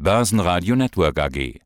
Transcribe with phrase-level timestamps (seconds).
[0.00, 1.58] Börsenradio Network AG.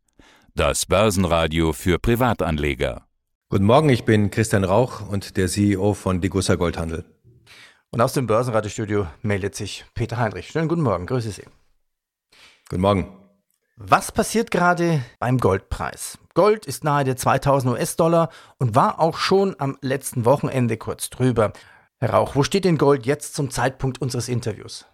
[0.54, 3.04] Das Börsenradio für Privatanleger.
[3.50, 7.04] Guten Morgen, ich bin Christian Rauch und der CEO von Degussa Goldhandel.
[7.90, 10.48] Und aus dem Börsenradiostudio meldet sich Peter Heinrich.
[10.48, 11.44] Schönen guten Morgen, grüße Sie.
[12.70, 13.14] Guten Morgen.
[13.76, 16.16] Was passiert gerade beim Goldpreis?
[16.32, 21.52] Gold ist nahe der 2000 US-Dollar und war auch schon am letzten Wochenende kurz drüber.
[21.98, 24.86] Herr Rauch, wo steht denn Gold jetzt zum Zeitpunkt unseres Interviews?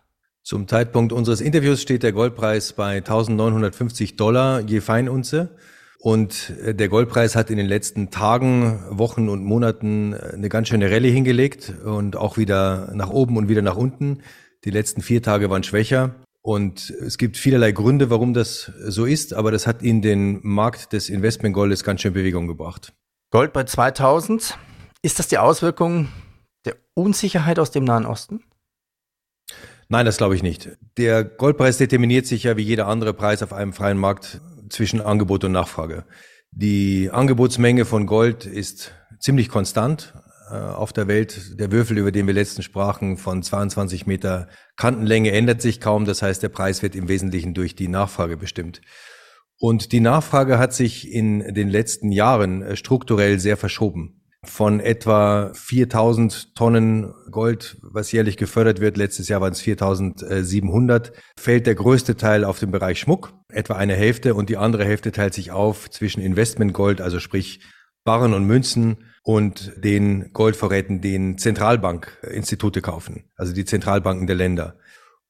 [0.48, 5.50] Zum Zeitpunkt unseres Interviews steht der Goldpreis bei 1950 Dollar je Feinunze.
[5.98, 10.68] Und äh, der Goldpreis hat in den letzten Tagen, Wochen und Monaten äh, eine ganz
[10.68, 14.22] schöne Rallye hingelegt und auch wieder nach oben und wieder nach unten.
[14.64, 16.14] Die letzten vier Tage waren schwächer.
[16.40, 20.94] Und es gibt vielerlei Gründe, warum das so ist, aber das hat in den Markt
[20.94, 22.94] des Investmentgoldes ganz schön Bewegung gebracht.
[23.30, 24.56] Gold bei 2000.
[25.02, 26.08] Ist das die Auswirkung
[26.64, 28.44] der Unsicherheit aus dem Nahen Osten?
[29.90, 30.68] Nein, das glaube ich nicht.
[30.98, 35.44] Der Goldpreis determiniert sich ja wie jeder andere Preis auf einem freien Markt zwischen Angebot
[35.44, 36.04] und Nachfrage.
[36.50, 40.12] Die Angebotsmenge von Gold ist ziemlich konstant
[40.50, 41.58] äh, auf der Welt.
[41.58, 46.04] Der Würfel, über den wir letzten sprachen, von 22 Meter Kantenlänge ändert sich kaum.
[46.04, 48.82] Das heißt, der Preis wird im Wesentlichen durch die Nachfrage bestimmt.
[49.58, 55.50] Und die Nachfrage hat sich in den letzten Jahren äh, strukturell sehr verschoben von etwa
[55.54, 58.96] 4000 Tonnen Gold, was jährlich gefördert wird.
[58.96, 61.12] Letztes Jahr waren es 4700.
[61.38, 65.10] Fällt der größte Teil auf den Bereich Schmuck, etwa eine Hälfte, und die andere Hälfte
[65.10, 67.60] teilt sich auf zwischen Investmentgold, also sprich
[68.04, 74.78] Barren und Münzen und den Goldvorräten, den Zentralbankinstitute kaufen, also die Zentralbanken der Länder.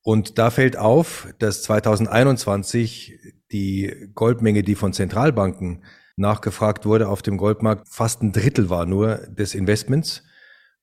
[0.03, 3.19] Und da fällt auf, dass 2021
[3.50, 5.83] die Goldmenge, die von Zentralbanken
[6.19, 10.23] nachgefragt wurde auf dem Goldmarkt, fast ein Drittel war nur des Investments,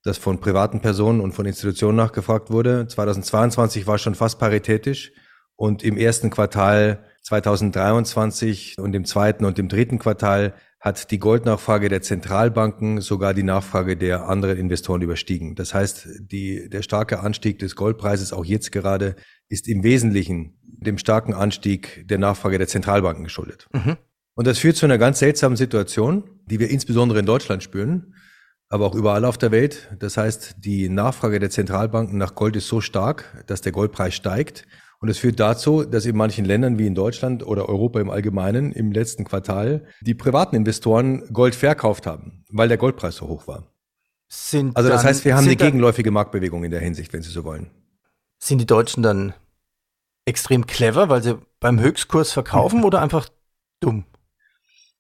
[0.04, 2.88] das von privaten Personen und von Institutionen nachgefragt wurde.
[2.88, 5.12] 2022 war schon fast paritätisch
[5.56, 11.90] und im ersten Quartal 2023 und im zweiten und im dritten Quartal hat die Goldnachfrage
[11.90, 15.56] der Zentralbanken sogar die Nachfrage der anderen Investoren überstiegen.
[15.56, 19.16] Das heißt, die, der starke Anstieg des Goldpreises auch jetzt gerade
[19.50, 23.68] ist im Wesentlichen dem starken Anstieg der Nachfrage der Zentralbanken geschuldet.
[23.74, 23.98] Mhm.
[24.36, 28.14] Und das führt zu einer ganz seltsamen Situation, die wir insbesondere in Deutschland spüren,
[28.70, 29.90] aber auch überall auf der Welt.
[30.00, 34.68] Das heißt, die Nachfrage der Zentralbanken nach Gold ist so stark, dass der Goldpreis steigt.
[35.00, 38.72] Und es führt dazu, dass in manchen Ländern wie in Deutschland oder Europa im Allgemeinen
[38.72, 43.72] im letzten Quartal die privaten Investoren Gold verkauft haben, weil der Goldpreis so hoch war.
[44.28, 47.30] Sind also das dann, heißt, wir haben eine gegenläufige Marktbewegung in der Hinsicht, wenn Sie
[47.30, 47.70] so wollen.
[48.40, 49.34] Sind die Deutschen dann
[50.26, 53.30] extrem clever, weil sie beim Höchstkurs verkaufen oder einfach
[53.80, 54.06] dumm?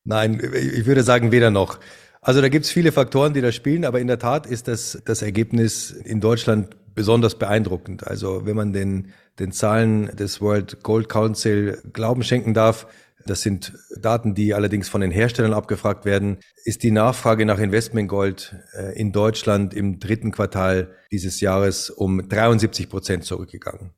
[0.05, 1.79] Nein, ich würde sagen weder noch.
[2.21, 5.01] Also da gibt es viele Faktoren, die da spielen, aber in der Tat ist das,
[5.05, 8.07] das Ergebnis in Deutschland besonders beeindruckend.
[8.07, 12.87] Also wenn man den, den Zahlen des World Gold Council Glauben schenken darf,
[13.27, 18.55] das sind Daten, die allerdings von den Herstellern abgefragt werden, ist die Nachfrage nach Investmentgold
[18.73, 23.91] äh, in Deutschland im dritten Quartal dieses Jahres um 73 Prozent zurückgegangen.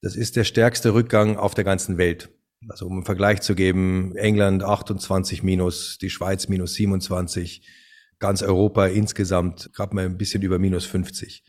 [0.00, 2.30] Das ist der stärkste Rückgang auf der ganzen Welt.
[2.68, 7.62] Also um einen Vergleich zu geben, England 28 minus, die Schweiz minus 27,
[8.18, 11.42] ganz Europa insgesamt gerade mal ein bisschen über minus 50.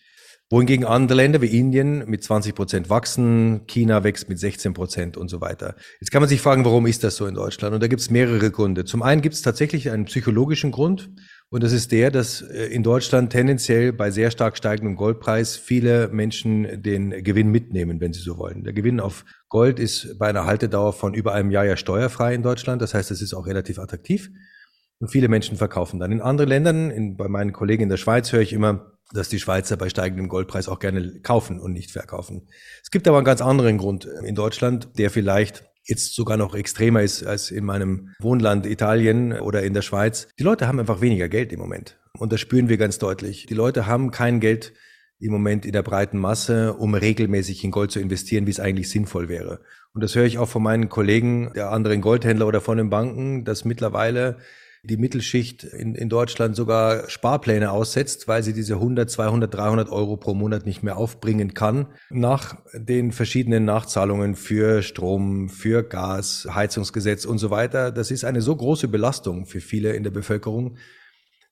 [0.50, 5.30] Wohingegen andere Länder wie Indien mit 20 Prozent wachsen, China wächst mit 16 Prozent und
[5.30, 5.76] so weiter.
[6.00, 7.74] Jetzt kann man sich fragen, warum ist das so in Deutschland?
[7.74, 8.86] Und da gibt es mehrere Gründe.
[8.86, 11.10] Zum einen gibt es tatsächlich einen psychologischen Grund.
[11.54, 16.08] Und das ist der, dass äh, in Deutschland tendenziell bei sehr stark steigendem Goldpreis viele
[16.08, 18.64] Menschen den Gewinn mitnehmen, wenn sie so wollen.
[18.64, 22.42] Der Gewinn auf Gold ist bei einer Haltedauer von über einem Jahr ja steuerfrei in
[22.42, 22.82] Deutschland.
[22.82, 24.32] Das heißt, es ist auch relativ attraktiv.
[24.98, 26.12] Und viele Menschen verkaufen dann.
[26.12, 29.40] In anderen Ländern, in, bei meinen Kollegen in der Schweiz höre ich immer, dass die
[29.40, 32.48] Schweizer bei steigendem Goldpreis auch gerne kaufen und nicht verkaufen.
[32.82, 37.02] Es gibt aber einen ganz anderen Grund in Deutschland, der vielleicht jetzt sogar noch extremer
[37.02, 40.28] ist als in meinem Wohnland Italien oder in der Schweiz.
[40.40, 42.00] Die Leute haben einfach weniger Geld im Moment.
[42.18, 43.48] Und das spüren wir ganz deutlich.
[43.48, 44.74] Die Leute haben kein Geld
[45.20, 48.90] im Moment in der breiten Masse, um regelmäßig in Gold zu investieren, wie es eigentlich
[48.90, 49.62] sinnvoll wäre.
[49.94, 53.46] Und das höre ich auch von meinen Kollegen, der anderen Goldhändler oder von den Banken,
[53.46, 54.38] dass mittlerweile
[54.86, 60.18] die Mittelschicht in, in Deutschland sogar Sparpläne aussetzt, weil sie diese 100, 200, 300 Euro
[60.18, 67.24] pro Monat nicht mehr aufbringen kann, nach den verschiedenen Nachzahlungen für Strom, für Gas, Heizungsgesetz
[67.24, 67.92] und so weiter.
[67.92, 70.78] Das ist eine so große Belastung für viele in der Bevölkerung,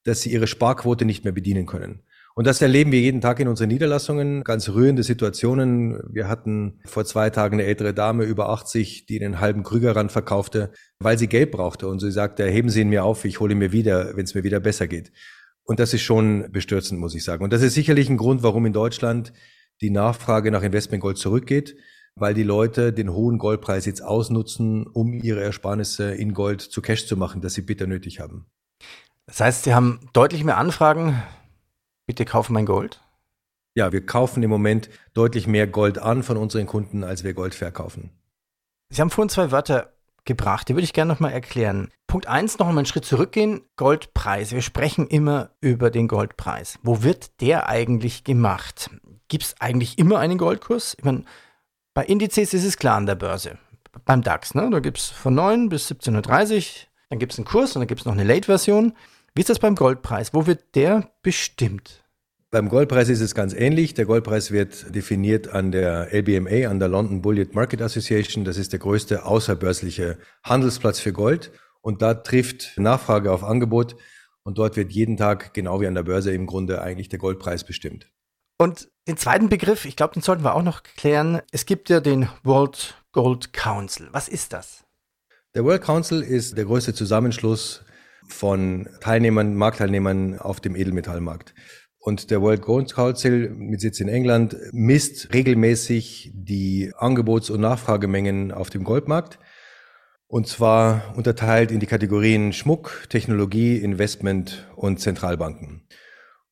[0.04, 2.01] dass sie ihre Sparquote nicht mehr bedienen können.
[2.42, 4.44] Und das erleben wir jeden Tag in unseren Niederlassungen.
[4.44, 6.02] Ganz rührende Situationen.
[6.12, 10.72] Wir hatten vor zwei Tagen eine ältere Dame über 80, die den halben Krügerrand verkaufte,
[10.98, 11.88] weil sie Geld brauchte.
[11.88, 14.34] Und sie sagte, heben Sie ihn mir auf, ich hole ihn mir wieder, wenn es
[14.34, 15.12] mir wieder besser geht.
[15.66, 17.44] Und das ist schon bestürzend, muss ich sagen.
[17.44, 19.34] Und das ist sicherlich ein Grund, warum in Deutschland
[19.80, 21.76] die Nachfrage nach Investmentgold zurückgeht.
[22.16, 27.06] weil die Leute den hohen Goldpreis jetzt ausnutzen, um ihre Ersparnisse in Gold zu Cash
[27.06, 28.48] zu machen, das sie bitter nötig haben.
[29.28, 31.22] Das heißt, Sie haben deutlich mehr Anfragen.
[32.06, 33.01] Bitte kaufen mein Gold.
[33.75, 37.56] Ja, wir kaufen im Moment deutlich mehr Gold an von unseren Kunden, als wir Gold
[37.56, 38.12] verkaufen.
[38.89, 39.94] Sie haben vorhin zwei Wörter
[40.25, 41.89] gebracht, die würde ich gerne nochmal erklären.
[42.07, 43.62] Punkt eins, noch einmal einen Schritt zurückgehen.
[43.77, 44.51] Goldpreis.
[44.51, 46.77] Wir sprechen immer über den Goldpreis.
[46.83, 48.89] Wo wird der eigentlich gemacht?
[49.30, 50.95] Gibt es eigentlich immer einen Goldkurs?
[50.97, 51.24] Ich meine,
[51.94, 53.57] bei Indizes ist es klar an der Börse.
[54.06, 54.69] Beim DAX, ne?
[54.69, 56.63] da gibt es von 9 bis 17.30 Uhr,
[57.09, 58.94] dann gibt es einen Kurs und dann gibt es noch eine Late-Version.
[59.33, 60.33] Wie ist das beim Goldpreis?
[60.33, 62.04] Wo wird der bestimmt?
[62.50, 63.94] Beim Goldpreis ist es ganz ähnlich.
[63.94, 68.44] Der Goldpreis wird definiert an der LBMA, an der London Bullion Market Association.
[68.44, 71.54] Das ist der größte außerbörsliche Handelsplatz für Gold.
[71.80, 73.95] Und da trifft Nachfrage auf Angebot.
[74.44, 77.63] Und dort wird jeden Tag, genau wie an der Börse, im Grunde eigentlich der Goldpreis
[77.63, 78.12] bestimmt.
[78.57, 81.42] Und den zweiten Begriff, ich glaube, den sollten wir auch noch klären.
[81.51, 84.10] Es gibt ja den World Gold Council.
[84.12, 84.83] Was ist das?
[85.56, 87.86] Der World Council ist der größte Zusammenschluss
[88.27, 91.53] von Teilnehmern, Marktteilnehmern auf dem Edelmetallmarkt.
[92.03, 98.51] Und der World Gold Council mit Sitz in England misst regelmäßig die Angebots- und Nachfragemengen
[98.51, 99.38] auf dem Goldmarkt.
[100.25, 105.83] Und zwar unterteilt in die Kategorien Schmuck, Technologie, Investment und Zentralbanken.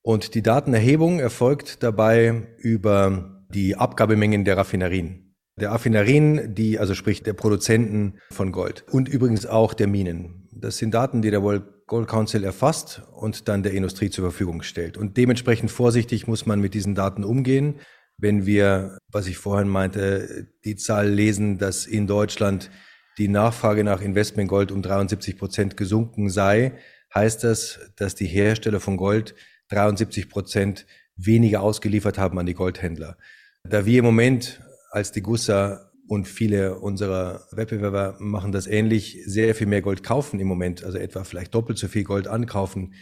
[0.01, 5.35] Und die Datenerhebung erfolgt dabei über die Abgabemengen der Raffinerien.
[5.59, 10.38] Der Raffinerien, die, also sprich der Produzenten von Gold und übrigens auch der Minen.
[10.51, 14.61] Das sind Daten, die der World Gold Council erfasst und dann der Industrie zur Verfügung
[14.61, 14.95] stellt.
[14.95, 17.79] Und dementsprechend vorsichtig muss man mit diesen Daten umgehen.
[18.15, 22.69] Wenn wir, was ich vorhin meinte, die Zahl lesen, dass in Deutschland
[23.17, 26.73] die Nachfrage nach Investmentgold um 73 Prozent gesunken sei,
[27.13, 29.33] heißt das, dass die Hersteller von Gold
[29.69, 30.85] 73 Prozent
[31.15, 33.17] weniger ausgeliefert haben an die Goldhändler.
[33.63, 34.61] Da wir im Moment
[34.91, 40.39] als die Gussa und viele unserer Wettbewerber machen das ähnlich, sehr viel mehr Gold kaufen
[40.39, 42.95] im Moment, also etwa vielleicht doppelt so viel Gold ankaufen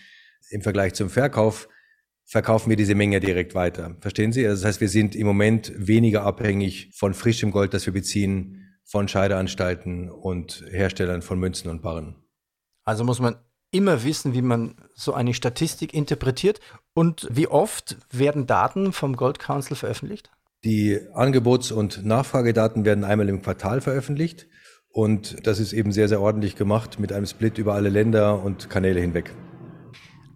[0.50, 1.70] im Vergleich zum Verkauf,
[2.26, 3.96] verkaufen wir diese Menge direkt weiter.
[4.02, 4.46] Verstehen Sie?
[4.46, 8.78] Also das heißt, wir sind im Moment weniger abhängig von frischem Gold, das wir beziehen,
[8.84, 12.16] von Scheideanstalten und Herstellern von Münzen und Barren.
[12.84, 13.38] Also muss man
[13.72, 16.60] immer wissen, wie man so eine Statistik interpretiert
[16.94, 20.30] und wie oft werden Daten vom Gold Council veröffentlicht?
[20.68, 24.48] Die Angebots- und Nachfragedaten werden einmal im Quartal veröffentlicht
[24.92, 28.70] und das ist eben sehr, sehr ordentlich gemacht mit einem Split über alle Länder und
[28.70, 29.32] Kanäle hinweg.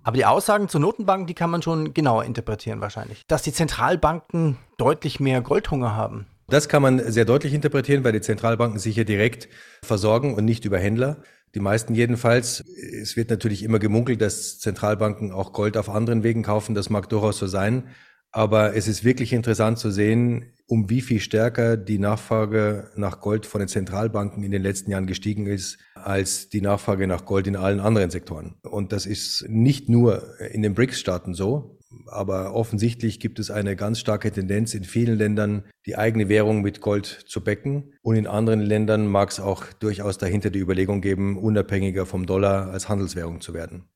[0.03, 3.23] Aber die Aussagen zur Notenbank, die kann man schon genauer interpretieren wahrscheinlich.
[3.27, 6.27] Dass die Zentralbanken deutlich mehr Goldhunger haben.
[6.47, 9.49] Das kann man sehr deutlich interpretieren, weil die Zentralbanken sich hier direkt
[9.83, 11.17] versorgen und nicht über Händler.
[11.55, 12.63] Die meisten jedenfalls.
[13.01, 16.73] Es wird natürlich immer gemunkelt, dass Zentralbanken auch Gold auf anderen Wegen kaufen.
[16.73, 17.89] Das mag durchaus so sein.
[18.31, 23.45] Aber es ist wirklich interessant zu sehen, um wie viel stärker die Nachfrage nach Gold
[23.45, 27.57] von den Zentralbanken in den letzten Jahren gestiegen ist, als die Nachfrage nach Gold in
[27.57, 28.55] allen anderen Sektoren.
[28.63, 33.99] Und das ist nicht nur in den BRICS-Staaten so, aber offensichtlich gibt es eine ganz
[33.99, 37.93] starke Tendenz in vielen Ländern, die eigene Währung mit Gold zu becken.
[38.01, 42.71] Und in anderen Ländern mag es auch durchaus dahinter die Überlegung geben, unabhängiger vom Dollar
[42.71, 43.89] als Handelswährung zu werden.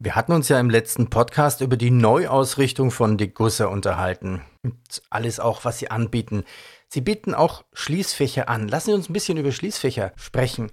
[0.00, 4.42] Wir hatten uns ja im letzten Podcast über die Neuausrichtung von Degussa unterhalten.
[4.62, 6.44] Und alles auch, was Sie anbieten.
[6.88, 8.68] Sie bieten auch Schließfächer an.
[8.68, 10.70] Lassen Sie uns ein bisschen über Schließfächer sprechen.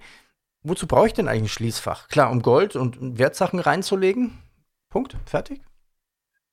[0.62, 2.06] Wozu brauche ich denn eigentlich ein Schließfach?
[2.06, 4.38] Klar, um Gold und Wertsachen reinzulegen?
[4.90, 5.16] Punkt.
[5.24, 5.60] Fertig?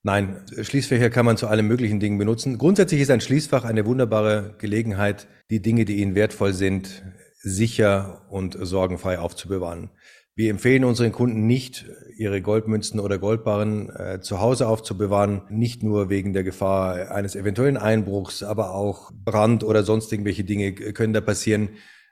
[0.01, 2.57] Nein, Schließfächer kann man zu allen möglichen Dingen benutzen.
[2.57, 7.03] Grundsätzlich ist ein Schließfach eine wunderbare Gelegenheit, die Dinge, die Ihnen wertvoll sind,
[7.37, 9.91] sicher und sorgenfrei aufzubewahren.
[10.35, 11.85] Wir empfehlen unseren Kunden nicht,
[12.17, 17.77] ihre Goldmünzen oder Goldbarren äh, zu Hause aufzubewahren, nicht nur wegen der Gefahr eines eventuellen
[17.77, 21.69] Einbruchs, aber auch Brand oder sonst irgendwelche Dinge können da passieren.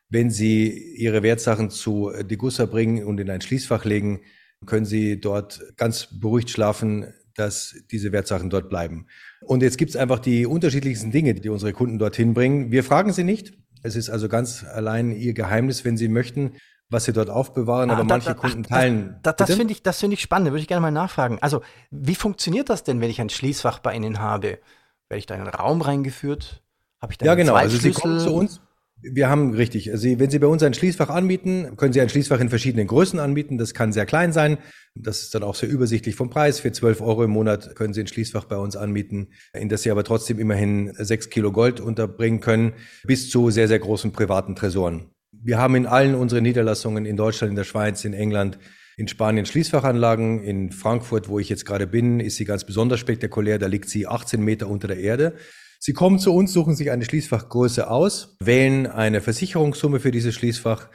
[0.10, 4.22] Wenn Sie Ihre Wertsachen zu Degussa bringen und in ein Schließfach legen,
[4.68, 9.08] können Sie dort ganz beruhigt schlafen, dass diese Wertsachen dort bleiben.
[9.42, 12.72] Und jetzt gibt es einfach die unterschiedlichsten Dinge, die unsere Kunden dorthin bringen.
[12.72, 13.54] Wir fragen sie nicht.
[13.84, 16.52] Es ist also ganz allein ihr Geheimnis, wenn sie möchten
[16.92, 19.16] was sie dort aufbewahren, ah, aber da, manche da, Kunden teilen.
[19.24, 20.48] Das, das, finde ich, das finde ich spannend.
[20.48, 21.40] Da würde ich gerne mal nachfragen.
[21.42, 24.60] Also, wie funktioniert das denn, wenn ich ein Schließfach bei Ihnen habe?
[25.08, 26.62] Werde ich da in einen Raum reingeführt?
[27.02, 27.56] Habe ich da Ja, genau.
[27.56, 28.62] Also Sie kommen zu uns.
[29.04, 29.90] Wir haben richtig.
[29.96, 33.20] Sie, wenn Sie bei uns ein Schließfach anbieten, können Sie ein Schließfach in verschiedenen Größen
[33.20, 33.58] anbieten.
[33.58, 34.60] Das kann sehr klein sein.
[34.94, 36.60] Das ist dann auch sehr übersichtlich vom Preis.
[36.60, 39.92] Für 12 Euro im Monat können Sie ein Schließfach bei uns anbieten, in das Sie
[39.92, 45.10] aber trotzdem immerhin sechs Kilo Gold unterbringen können, bis zu sehr, sehr großen privaten Tresoren.
[45.44, 48.60] Wir haben in allen unseren Niederlassungen in Deutschland, in der Schweiz, in England,
[48.96, 50.44] in Spanien Schließfachanlagen.
[50.44, 53.58] In Frankfurt, wo ich jetzt gerade bin, ist sie ganz besonders spektakulär.
[53.58, 55.34] Da liegt sie 18 Meter unter der Erde.
[55.80, 60.90] Sie kommen zu uns, suchen sich eine Schließfachgröße aus, wählen eine Versicherungssumme für dieses Schließfach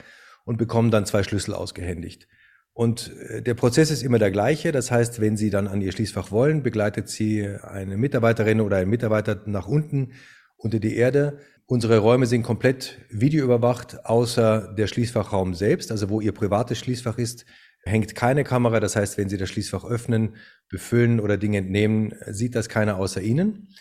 [0.44, 2.28] und bekommen dann zwei Schlüssel ausgehändigt.
[2.72, 4.70] Und äh, der Prozess ist immer der gleiche.
[4.70, 8.88] Das heißt, wenn Sie dann an Ihr Schließfach wollen, begleitet Sie eine Mitarbeiterin oder ein
[8.88, 10.12] Mitarbeiter nach unten
[10.56, 11.40] unter die Erde.
[11.68, 17.44] Unsere Räume sind komplett videoüberwacht, außer der Schließfachraum selbst, also wo Ihr privates Schließfach ist,
[17.82, 18.78] hängt keine Kamera.
[18.78, 20.36] Das heißt, wenn Sie das Schließfach öffnen,
[20.68, 23.74] befüllen oder Dinge entnehmen, sieht das keiner außer Ihnen.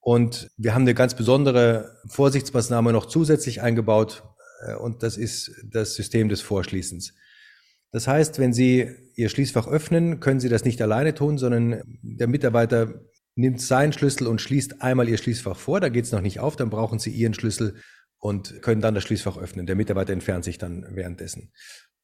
[0.00, 4.22] Und wir haben eine ganz besondere Vorsichtsmaßnahme noch zusätzlich eingebaut,
[4.66, 7.12] äh, und das ist das System des Vorschließens.
[7.92, 12.28] Das heißt, wenn Sie Ihr Schließfach öffnen, können Sie das nicht alleine tun, sondern der
[12.28, 12.94] Mitarbeiter
[13.36, 15.80] nimmt seinen Schlüssel und schließt einmal Ihr Schließfach vor.
[15.80, 17.76] Da geht es noch nicht auf, dann brauchen Sie Ihren Schlüssel
[18.18, 19.66] und können dann das Schließfach öffnen.
[19.66, 21.52] Der Mitarbeiter entfernt sich dann währenddessen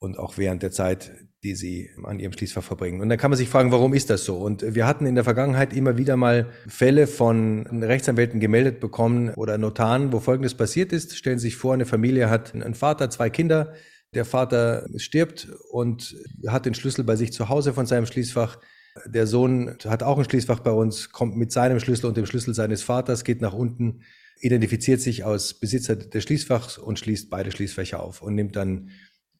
[0.02, 1.12] und auch während der Zeit,
[1.44, 3.00] die Sie an Ihrem Schließfach verbringen.
[3.00, 4.36] Und dann kann man sich fragen, warum ist das so?
[4.36, 9.58] Und wir hatten in der Vergangenheit immer wieder mal Fälle von Rechtsanwälten gemeldet bekommen oder
[9.58, 11.16] Notaren, wo Folgendes passiert ist.
[11.16, 13.74] Stellen Sie sich vor, eine Familie hat einen Vater, zwei Kinder,
[14.12, 16.16] der Vater stirbt und
[16.48, 18.58] hat den Schlüssel bei sich zu Hause von seinem Schließfach.
[19.06, 22.54] Der Sohn hat auch ein Schließfach bei uns, kommt mit seinem Schlüssel und dem Schlüssel
[22.54, 24.02] seines Vaters, geht nach unten,
[24.40, 28.90] identifiziert sich als Besitzer des Schließfachs und schließt beide Schließfächer auf und nimmt dann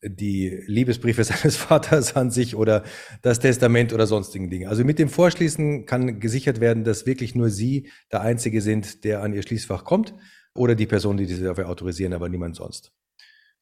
[0.03, 2.85] die Liebesbriefe seines Vaters an sich oder
[3.23, 4.69] das Testament oder sonstigen Dinge.
[4.69, 9.23] Also mit dem Vorschließen kann gesichert werden, dass wirklich nur Sie der Einzige sind, der
[9.23, 10.15] an Ihr Schließfach kommt
[10.55, 12.93] oder die Person, die diese dafür autorisieren, aber niemand sonst.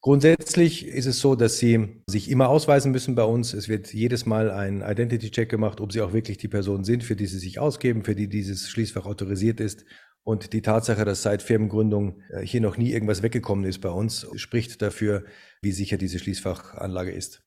[0.03, 3.53] Grundsätzlich ist es so, dass Sie sich immer ausweisen müssen bei uns.
[3.53, 7.15] Es wird jedes Mal ein Identity-Check gemacht, ob Sie auch wirklich die Person sind, für
[7.15, 9.85] die Sie sich ausgeben, für die dieses Schließfach autorisiert ist.
[10.23, 14.25] Und die Tatsache, dass seit Firmengründung äh, hier noch nie irgendwas weggekommen ist bei uns,
[14.35, 15.23] spricht dafür,
[15.61, 17.43] wie sicher diese Schließfachanlage ist.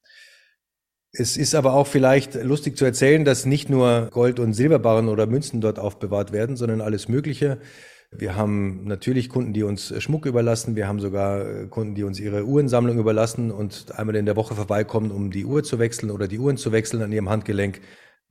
[1.11, 5.27] Es ist aber auch vielleicht lustig zu erzählen, dass nicht nur Gold- und Silberbarren oder
[5.27, 7.59] Münzen dort aufbewahrt werden, sondern alles Mögliche.
[8.16, 10.76] Wir haben natürlich Kunden, die uns Schmuck überlassen.
[10.76, 14.54] Wir haben sogar äh, Kunden, die uns ihre Uhrensammlung überlassen und einmal in der Woche
[14.54, 17.80] vorbeikommen, um die Uhr zu wechseln oder die Uhren zu wechseln an ihrem Handgelenk.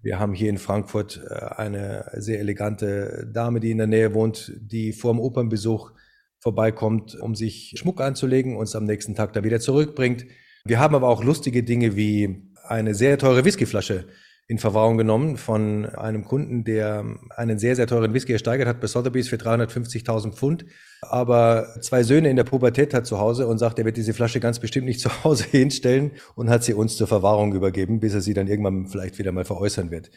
[0.01, 4.53] Wir haben hier in Frankfurt äh, eine sehr elegante Dame, die in der Nähe wohnt,
[4.59, 5.91] die vor dem Opernbesuch
[6.39, 10.25] vorbeikommt, um sich Schmuck anzulegen, uns am nächsten Tag da wieder zurückbringt.
[10.65, 14.05] Wir haben aber auch lustige Dinge wie eine sehr teure Whiskyflasche,
[14.47, 18.88] in Verwahrung genommen von einem Kunden, der einen sehr, sehr teuren Whisky ersteigert hat bei
[18.88, 20.65] Sotheby's für 350.000 Pfund,
[21.01, 24.41] aber zwei Söhne in der Pubertät hat zu Hause und sagt, er wird diese Flasche
[24.41, 28.21] ganz bestimmt nicht zu Hause hinstellen und hat sie uns zur Verwahrung übergeben, bis er
[28.21, 30.12] sie dann irgendwann vielleicht wieder mal veräußern wird.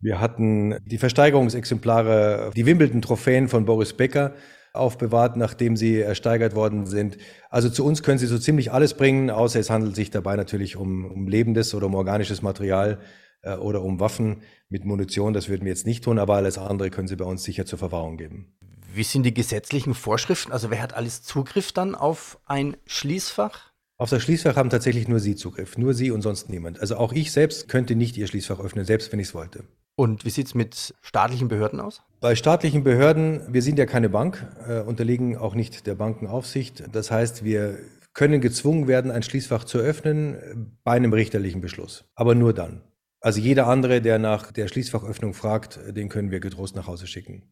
[0.00, 4.34] Wir hatten die Versteigerungsexemplare, die Wimbledon-Trophäen von Boris Becker
[4.72, 7.16] aufbewahrt, nachdem sie ersteigert worden sind.
[7.48, 10.76] Also zu uns können sie so ziemlich alles bringen, außer es handelt sich dabei natürlich
[10.76, 12.98] um, um lebendes oder um organisches Material
[13.44, 15.32] äh, oder um Waffen mit Munition.
[15.32, 17.78] Das würden wir jetzt nicht tun, aber alles andere können Sie bei uns sicher zur
[17.78, 18.54] Verwahrung geben.
[18.92, 20.52] Wie sind die gesetzlichen Vorschriften?
[20.52, 23.72] Also wer hat alles Zugriff dann auf ein Schließfach?
[23.96, 26.80] Auf das Schließfach haben tatsächlich nur Sie Zugriff, nur Sie und sonst niemand.
[26.80, 29.64] Also auch ich selbst könnte nicht Ihr Schließfach öffnen, selbst wenn ich es wollte.
[29.96, 32.02] Und wie sieht es mit staatlichen Behörden aus?
[32.20, 36.84] Bei staatlichen Behörden, wir sind ja keine Bank, äh, unterliegen auch nicht der Bankenaufsicht.
[36.90, 37.78] Das heißt, wir
[38.12, 42.04] können gezwungen werden, ein Schließfach zu öffnen bei einem richterlichen Beschluss.
[42.14, 42.80] Aber nur dann.
[43.24, 47.42] Also jeder andere, der nach der Schließfachöffnung fragt, den können wir getrost nach Hause schicken.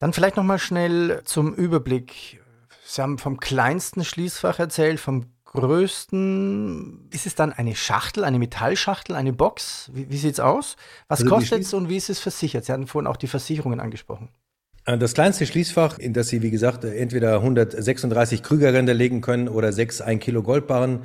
[0.00, 2.38] Dann vielleicht noch mal schnell zum Überblick.
[2.84, 7.08] Sie haben vom kleinsten Schließfach erzählt, vom größten.
[7.10, 9.90] Ist es dann eine Schachtel, eine Metallschachtel, eine Box?
[9.94, 10.76] Wie, wie sieht es aus?
[11.08, 12.66] Was also kostet es und wie ist es versichert?
[12.66, 14.28] Sie hatten vorhin auch die Versicherungen angesprochen.
[14.84, 19.72] Äh, das kleinste Schließfach, in das Sie, wie gesagt, entweder 136 Krügerränder legen können oder
[19.72, 21.04] sechs 1 Kilo Goldbarren,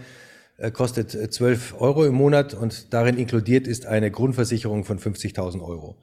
[0.74, 6.02] kostet 12 äh, Euro im Monat und darin inkludiert ist eine Grundversicherung von 50.000 Euro.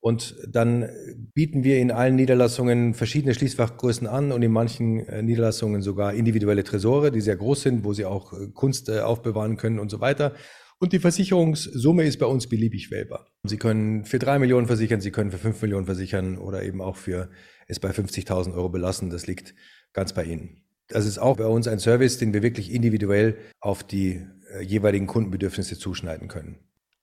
[0.00, 0.88] Und dann
[1.34, 6.62] bieten wir in allen Niederlassungen verschiedene Schließfachgrößen an und in manchen äh, Niederlassungen sogar individuelle
[6.62, 10.34] Tresore, die sehr groß sind, wo sie auch Kunst aufbewahren können und so weiter.
[10.80, 13.26] Und die Versicherungssumme ist bei uns beliebig wählbar.
[13.42, 16.96] Sie können für drei Millionen versichern, Sie können für fünf Millionen versichern oder eben auch
[16.96, 17.30] für
[17.66, 19.10] es bei 50.000 Euro belassen.
[19.10, 19.56] Das liegt
[19.92, 20.67] ganz bei Ihnen.
[20.88, 25.06] Das ist auch bei uns ein Service, den wir wirklich individuell auf die äh, jeweiligen
[25.06, 26.58] Kundenbedürfnisse zuschneiden können.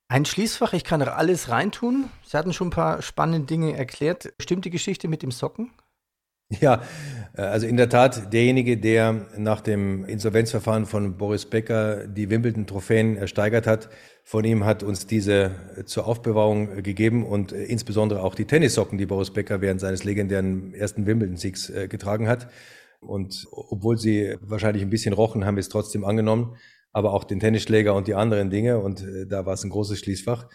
[0.08, 2.10] Ein Schließfach, ich kann alles reintun.
[2.24, 4.32] Sie hatten schon ein paar spannende Dinge erklärt.
[4.40, 5.70] Stimmt die Geschichte mit dem Socken?
[6.48, 6.82] Ja,
[7.36, 13.16] äh, also in der Tat, derjenige, der nach dem Insolvenzverfahren von Boris Becker die Wimbledon-Trophäen
[13.16, 13.88] ersteigert hat,
[14.22, 15.52] von ihm hat uns diese
[15.86, 20.72] zur Aufbewahrung gegeben und äh, insbesondere auch die Tennissocken, die Boris Becker während seines legendären
[20.74, 22.48] ersten Wimbledon-Siegs getragen hat.
[23.06, 26.56] Und obwohl sie wahrscheinlich ein bisschen rochen, haben wir es trotzdem angenommen.
[26.92, 28.78] Aber auch den Tennisschläger und die anderen Dinge.
[28.78, 30.48] Und äh, da war es ein großes Schließfach.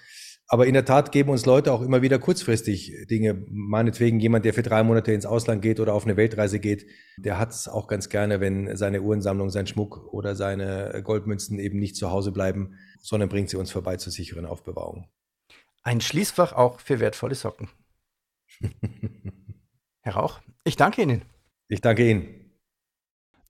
[0.54, 3.46] Aber in der Tat geben uns Leute auch immer wieder kurzfristig Dinge.
[3.48, 7.40] Meinetwegen jemand, der für drei Monate ins Ausland geht oder auf eine Weltreise geht, der
[7.40, 11.96] hat es auch ganz gerne, wenn seine Uhrensammlung, sein Schmuck oder seine Goldmünzen eben nicht
[11.96, 15.08] zu Hause bleiben, sondern bringt sie uns vorbei zur sicheren Aufbewahrung.
[15.84, 17.70] Ein Schließfach auch für wertvolle Socken.
[20.02, 21.22] Herr Rauch, ich danke Ihnen.
[21.70, 22.41] Ich danke Ihnen.